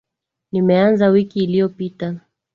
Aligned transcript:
Nimeanza 0.51 1.07
wiki 1.07 1.39
iliyopita. 1.43 2.15